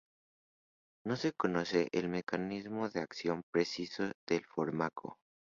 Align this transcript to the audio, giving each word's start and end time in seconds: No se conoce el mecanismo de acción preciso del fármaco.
No 1.05 1.15
se 1.15 1.31
conoce 1.33 1.87
el 1.91 2.09
mecanismo 2.09 2.89
de 2.89 3.01
acción 3.01 3.43
preciso 3.51 4.11
del 4.27 4.43
fármaco. 4.47 5.19